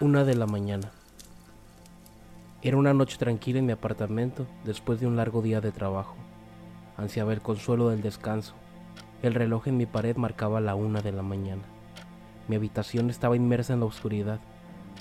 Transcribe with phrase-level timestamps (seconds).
[0.00, 0.92] Una de la mañana.
[2.62, 6.14] Era una noche tranquila en mi apartamento después de un largo día de trabajo.
[6.96, 8.54] Ansiaba el consuelo del descanso.
[9.24, 11.62] El reloj en mi pared marcaba la una de la mañana.
[12.46, 14.38] Mi habitación estaba inmersa en la oscuridad,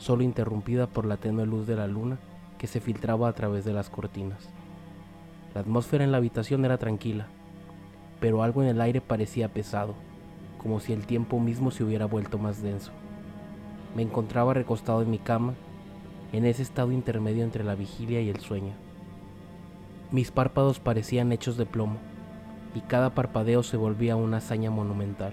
[0.00, 2.16] solo interrumpida por la tenue luz de la luna
[2.56, 4.48] que se filtraba a través de las cortinas.
[5.52, 7.26] La atmósfera en la habitación era tranquila,
[8.18, 9.94] pero algo en el aire parecía pesado,
[10.56, 12.92] como si el tiempo mismo se hubiera vuelto más denso.
[13.96, 15.54] Me encontraba recostado en mi cama,
[16.34, 18.74] en ese estado intermedio entre la vigilia y el sueño.
[20.10, 21.96] Mis párpados parecían hechos de plomo,
[22.74, 25.32] y cada parpadeo se volvía una hazaña monumental.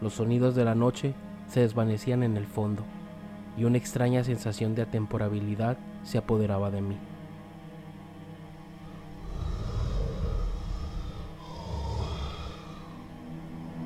[0.00, 1.14] Los sonidos de la noche
[1.48, 2.84] se desvanecían en el fondo,
[3.58, 6.96] y una extraña sensación de atemporabilidad se apoderaba de mí.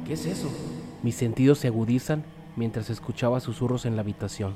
[0.07, 0.51] ¿Qué es eso?
[1.03, 2.25] Mis sentidos se agudizan
[2.57, 4.55] mientras escuchaba susurros en la habitación,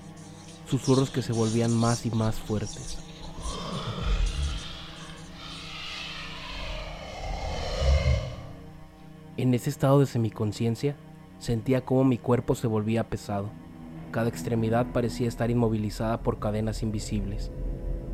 [0.67, 2.99] susurros que se volvían más y más fuertes.
[9.37, 10.97] En ese estado de semiconciencia,
[11.39, 13.51] sentía cómo mi cuerpo se volvía pesado.
[14.13, 17.51] Cada extremidad parecía estar inmovilizada por cadenas invisibles.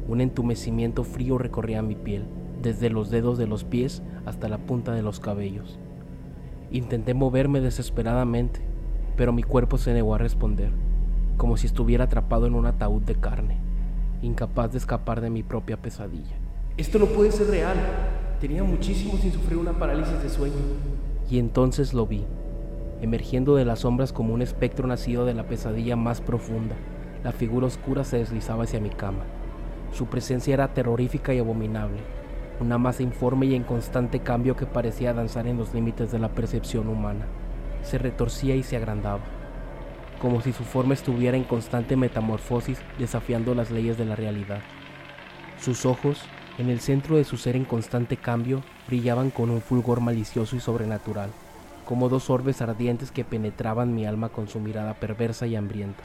[0.08, 2.24] Un entumecimiento frío recorría mi piel,
[2.62, 5.78] desde los dedos de los pies hasta la punta de los cabellos.
[6.70, 8.60] Intenté moverme desesperadamente,
[9.16, 10.70] pero mi cuerpo se negó a responder,
[11.36, 13.58] como si estuviera atrapado en un ataúd de carne,
[14.22, 16.36] incapaz de escapar de mi propia pesadilla.
[16.76, 17.76] Esto no puede ser real.
[18.40, 20.54] Tenía muchísimo sin sufrir una parálisis de sueño.
[21.30, 22.24] Y entonces lo vi,
[23.02, 26.76] emergiendo de las sombras como un espectro nacido de la pesadilla más profunda.
[27.22, 29.24] La figura oscura se deslizaba hacia mi cama.
[29.92, 31.98] Su presencia era terrorífica y abominable,
[32.60, 36.28] una masa informe y en constante cambio que parecía danzar en los límites de la
[36.28, 37.26] percepción humana
[37.82, 39.20] se retorcía y se agrandaba,
[40.20, 44.60] como si su forma estuviera en constante metamorfosis desafiando las leyes de la realidad.
[45.60, 46.22] Sus ojos,
[46.58, 50.60] en el centro de su ser en constante cambio, brillaban con un fulgor malicioso y
[50.60, 51.30] sobrenatural,
[51.86, 56.04] como dos orbes ardientes que penetraban mi alma con su mirada perversa y hambrienta.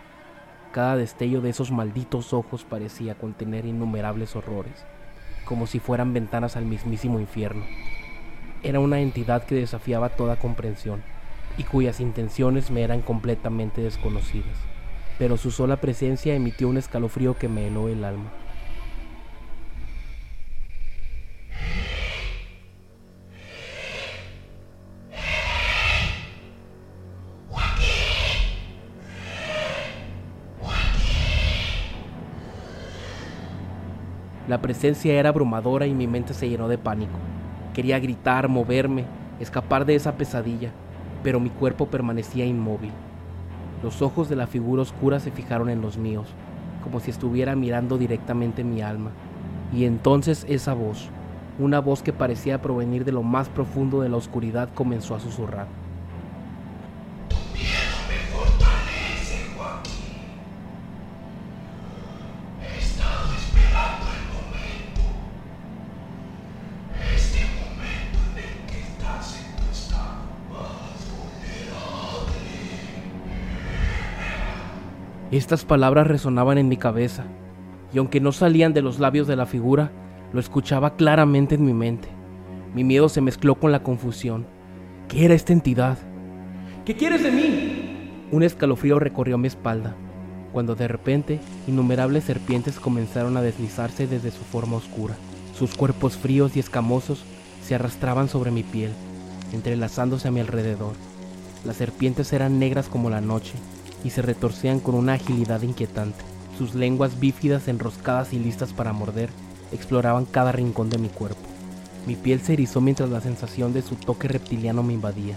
[0.71, 4.85] Cada destello de esos malditos ojos parecía contener innumerables horrores,
[5.45, 7.63] como si fueran ventanas al mismísimo infierno.
[8.63, 11.14] Era una entidad que desafiaba toda comprensión
[11.57, 14.57] y cuyas intenciones me eran completamente desconocidas,
[15.17, 18.31] pero su sola presencia emitió un escalofrío que me heló el alma.
[34.47, 37.17] La presencia era abrumadora y mi mente se llenó de pánico.
[37.73, 39.05] Quería gritar, moverme,
[39.39, 40.71] escapar de esa pesadilla,
[41.25, 42.91] pero mi cuerpo permanecía inmóvil.
[43.81, 46.27] Los ojos de la figura oscura se fijaron en los míos,
[46.83, 49.09] como si estuviera mirando directamente mi alma.
[49.73, 51.09] Y entonces esa voz,
[51.57, 55.65] una voz que parecía provenir de lo más profundo de la oscuridad, comenzó a susurrar.
[75.35, 77.25] Estas palabras resonaban en mi cabeza,
[77.93, 79.91] y aunque no salían de los labios de la figura,
[80.31, 82.07] lo escuchaba claramente en mi mente.
[82.73, 84.45] Mi miedo se mezcló con la confusión.
[85.09, 85.97] ¿Qué era esta entidad?
[86.85, 88.27] ¿Qué quieres de mí?
[88.31, 89.93] Un escalofrío recorrió mi espalda,
[90.53, 95.15] cuando de repente innumerables serpientes comenzaron a deslizarse desde su forma oscura.
[95.53, 97.25] Sus cuerpos fríos y escamosos
[97.61, 98.91] se arrastraban sobre mi piel,
[99.51, 100.93] entrelazándose a mi alrededor.
[101.65, 103.55] Las serpientes eran negras como la noche,
[104.05, 106.23] y se retorcían con una agilidad inquietante.
[106.57, 109.29] Sus lenguas bífidas enroscadas y listas para morder
[109.71, 111.41] exploraban cada rincón de mi cuerpo.
[112.05, 115.35] Mi piel se erizó mientras la sensación de su toque reptiliano me invadía.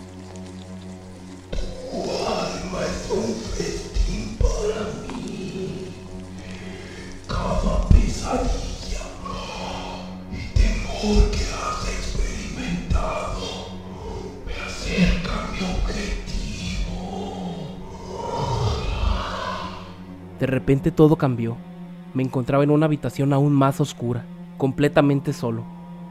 [20.39, 21.57] De repente todo cambió.
[22.15, 24.25] Me encontraba en una habitación aún más oscura,
[24.57, 25.65] completamente solo.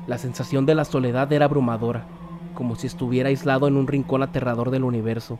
[0.05, 2.05] La sensación de la soledad era abrumadora,
[2.53, 5.39] como si estuviera aislado en un rincón aterrador del universo.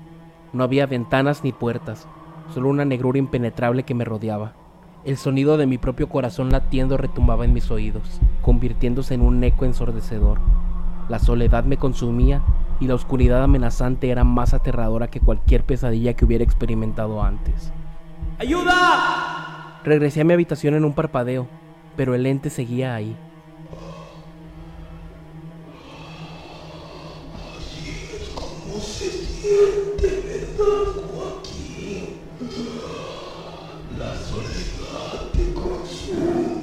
[0.54, 2.08] No había ventanas ni puertas,
[2.54, 4.54] solo una negrura impenetrable que me rodeaba.
[5.04, 9.66] El sonido de mi propio corazón latiendo retumbaba en mis oídos, convirtiéndose en un eco
[9.66, 10.40] ensordecedor.
[11.10, 12.42] La soledad me consumía
[12.80, 17.72] y la oscuridad amenazante era más aterradora que cualquier pesadilla que hubiera experimentado antes.
[18.40, 19.82] ¡Ayuda!
[19.84, 21.48] Regresé a mi habitación en un parpadeo,
[21.96, 23.16] pero el ente seguía ahí.
[28.36, 32.20] ¿Cómo se siente, verdad, Joaquín?
[33.98, 36.58] La soledad te consume.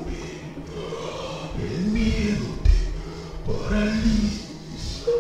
[1.59, 2.77] El miedo te
[3.51, 5.11] paraliza.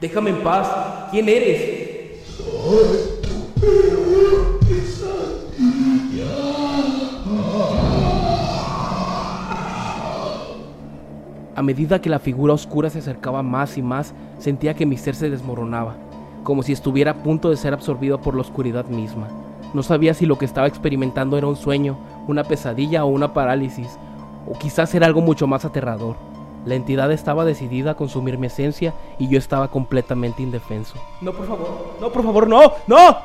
[0.00, 1.10] Déjame en paz.
[1.10, 2.26] ¿Quién eres?
[2.36, 3.09] Soy
[11.60, 15.14] A medida que la figura oscura se acercaba más y más, sentía que mi ser
[15.14, 15.94] se desmoronaba,
[16.42, 19.28] como si estuviera a punto de ser absorbido por la oscuridad misma.
[19.74, 23.98] No sabía si lo que estaba experimentando era un sueño, una pesadilla o una parálisis,
[24.48, 26.16] o quizás era algo mucho más aterrador.
[26.64, 30.94] La entidad estaba decidida a consumir mi esencia y yo estaba completamente indefenso.
[31.20, 31.68] No, por favor.
[32.00, 32.72] No, por favor, no.
[32.86, 33.18] ¡No!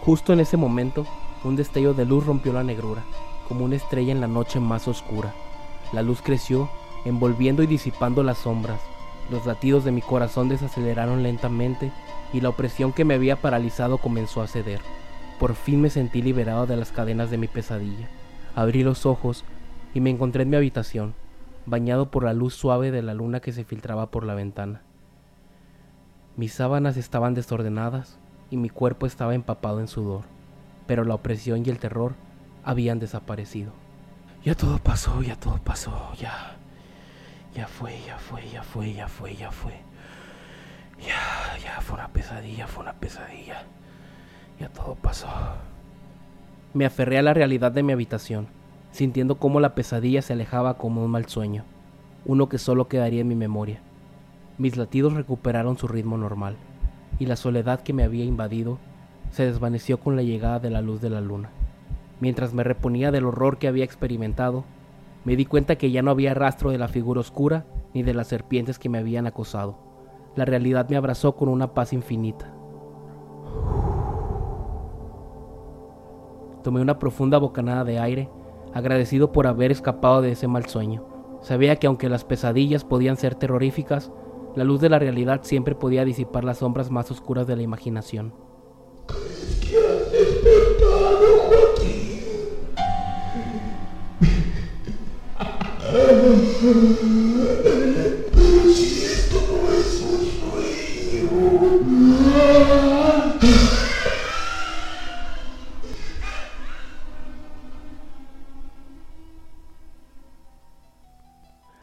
[0.00, 1.04] Justo en ese momento,
[1.44, 3.02] un destello de luz rompió la negrura,
[3.46, 5.34] como una estrella en la noche más oscura.
[5.92, 6.70] La luz creció,
[7.04, 8.80] envolviendo y disipando las sombras.
[9.30, 11.92] Los latidos de mi corazón desaceleraron lentamente
[12.32, 14.80] y la opresión que me había paralizado comenzó a ceder.
[15.38, 18.08] Por fin me sentí liberado de las cadenas de mi pesadilla.
[18.54, 19.44] Abrí los ojos
[19.94, 21.14] y me encontré en mi habitación,
[21.66, 24.82] bañado por la luz suave de la luna que se filtraba por la ventana.
[26.36, 28.18] Mis sábanas estaban desordenadas
[28.50, 30.22] y mi cuerpo estaba empapado en sudor,
[30.86, 32.14] pero la opresión y el terror
[32.64, 33.72] habían desaparecido.
[34.44, 36.56] Ya todo pasó, ya todo pasó, ya.
[37.54, 39.72] Ya fue, ya fue, ya fue, ya fue, ya fue.
[41.00, 43.64] Ya, ya fue una pesadilla, fue una pesadilla.
[44.58, 45.28] Ya todo pasó.
[46.74, 48.46] Me aferré a la realidad de mi habitación,
[48.92, 51.64] sintiendo cómo la pesadilla se alejaba como un mal sueño,
[52.24, 53.80] uno que solo quedaría en mi memoria.
[54.56, 56.56] Mis latidos recuperaron su ritmo normal,
[57.18, 58.78] y la soledad que me había invadido
[59.30, 61.50] se desvaneció con la llegada de la luz de la luna.
[62.20, 64.64] Mientras me reponía del horror que había experimentado,
[65.24, 68.28] me di cuenta que ya no había rastro de la figura oscura ni de las
[68.28, 69.78] serpientes que me habían acosado.
[70.34, 72.52] La realidad me abrazó con una paz infinita.
[76.62, 78.30] Tomé una profunda bocanada de aire,
[78.72, 81.04] agradecido por haber escapado de ese mal sueño.
[81.40, 84.12] Sabía que aunque las pesadillas podían ser terroríficas,
[84.54, 88.32] la luz de la realidad siempre podía disipar las sombras más oscuras de la imaginación.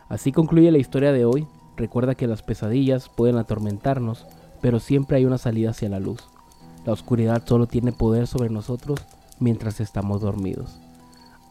[0.10, 1.48] Así concluye la historia de hoy.
[1.78, 4.26] Recuerda que las pesadillas pueden atormentarnos,
[4.60, 6.28] pero siempre hay una salida hacia la luz.
[6.86, 9.00] La oscuridad solo tiene poder sobre nosotros
[9.40, 10.80] mientras estamos dormidos.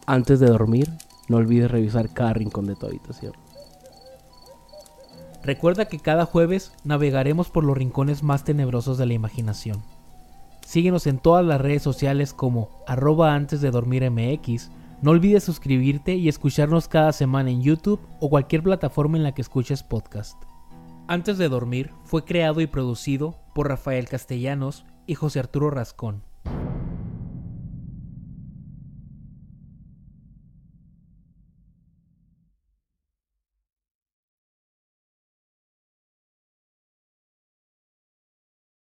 [0.05, 0.89] Antes de dormir,
[1.27, 3.33] no olvides revisar cada rincón de tu habitación.
[5.43, 9.81] Recuerda que cada jueves navegaremos por los rincones más tenebrosos de la imaginación.
[10.65, 14.69] Síguenos en todas las redes sociales como arroba antes de dormir MX.
[15.01, 19.41] No olvides suscribirte y escucharnos cada semana en YouTube o cualquier plataforma en la que
[19.41, 20.43] escuches podcast.
[21.07, 26.28] Antes de dormir fue creado y producido por Rafael Castellanos y José Arturo Rascón.